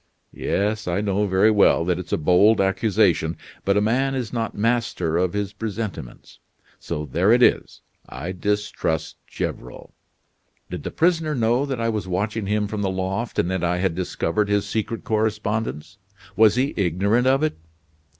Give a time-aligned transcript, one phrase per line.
[0.33, 4.57] "Yes, I know very well that it's a bold accusation, but a man is not
[4.57, 6.39] master of his presentiments:
[6.79, 9.93] so there it is, I distrust Gevrol.
[10.71, 13.77] Did the prisoner know that I was watching him from the loft, and that I
[13.77, 15.99] had discovered his secret correspondence,
[16.35, 17.59] was he ignorant of it?